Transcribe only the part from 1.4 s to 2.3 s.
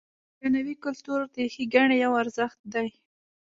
ښېګڼې یو